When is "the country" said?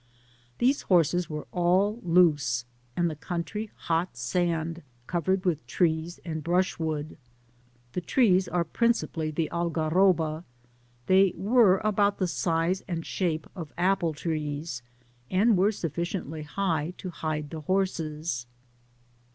3.07-3.69